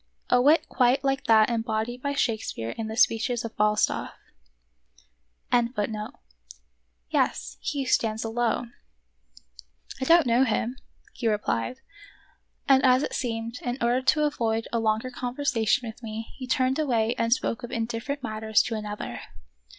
[0.31, 4.09] ^ A wit quite like that embodied by Shakespeare in the speeches of F alstaff.
[4.09, 5.83] 8 The Wonderful History"
[9.99, 10.79] I don't know him,"
[11.13, 11.81] he replied;
[12.67, 16.79] and as it seemed, in order to avoid a longer conversation with me, he turned
[16.79, 19.19] away and spoke of indifferent matters to another.